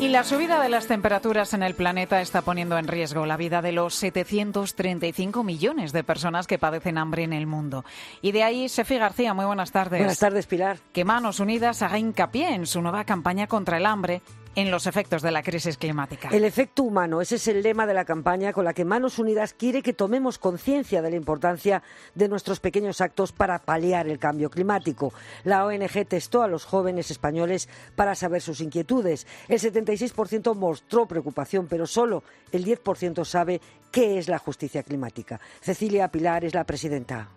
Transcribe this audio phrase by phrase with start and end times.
[0.00, 3.62] Y la subida de las temperaturas en el planeta está poniendo en riesgo la vida
[3.62, 7.84] de los 735 millones de personas que padecen hambre en el mundo.
[8.20, 10.00] Y de ahí, Sefi García, muy buenas tardes.
[10.00, 10.78] Buenas tardes, Pilar.
[10.92, 14.20] Que Manos Unidas haga hincapié en su nueva campaña contra el hambre
[14.54, 16.28] en los efectos de la crisis climática.
[16.30, 19.54] El efecto humano, ese es el lema de la campaña con la que Manos Unidas
[19.54, 21.82] quiere que tomemos conciencia de la importancia
[22.14, 25.12] de nuestros pequeños actos para paliar el cambio climático.
[25.44, 29.26] La ONG testó a los jóvenes españoles para saber sus inquietudes.
[29.48, 33.60] El 76% mostró preocupación, pero solo el 10% sabe
[33.90, 35.40] qué es la justicia climática.
[35.60, 37.28] Cecilia Pilar es la presidenta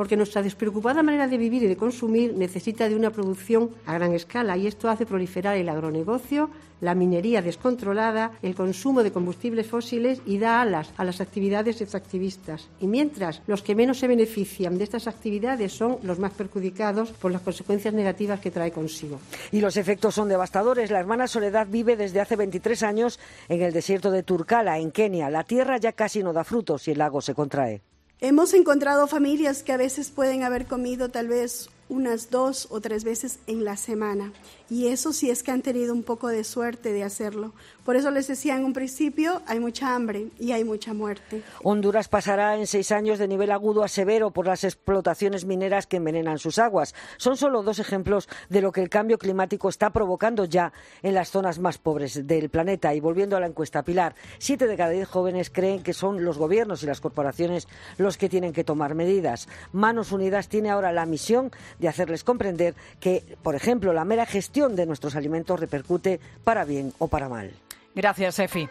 [0.00, 4.14] porque nuestra despreocupada manera de vivir y de consumir necesita de una producción a gran
[4.14, 6.48] escala y esto hace proliferar el agronegocio,
[6.80, 12.70] la minería descontrolada, el consumo de combustibles fósiles y da alas a las actividades extractivistas.
[12.80, 17.30] Y mientras los que menos se benefician de estas actividades son los más perjudicados por
[17.30, 19.20] las consecuencias negativas que trae consigo.
[19.52, 20.90] Y los efectos son devastadores.
[20.90, 23.20] La hermana Soledad vive desde hace 23 años
[23.50, 25.28] en el desierto de Turkala, en Kenia.
[25.28, 27.82] La tierra ya casi no da frutos y el lago se contrae.
[28.22, 33.04] Hemos encontrado familias que a veces pueden haber comido tal vez unas dos o tres
[33.04, 34.32] veces en la semana.
[34.70, 37.52] Y eso sí es que han tenido un poco de suerte de hacerlo.
[37.84, 41.42] Por eso les decía en un principio, hay mucha hambre y hay mucha muerte.
[41.64, 45.96] Honduras pasará en seis años de nivel agudo a severo por las explotaciones mineras que
[45.96, 46.94] envenenan sus aguas.
[47.16, 51.30] Son solo dos ejemplos de lo que el cambio climático está provocando ya en las
[51.30, 52.94] zonas más pobres del planeta.
[52.94, 56.38] Y volviendo a la encuesta Pilar, siete de cada diez jóvenes creen que son los
[56.38, 57.66] gobiernos y las corporaciones
[57.98, 59.48] los que tienen que tomar medidas.
[59.72, 64.76] Manos Unidas tiene ahora la misión de hacerles comprender que, por ejemplo, la mera gestión
[64.76, 67.50] de nuestros alimentos repercute para bien o para mal.
[67.94, 68.68] Gracias, Efi.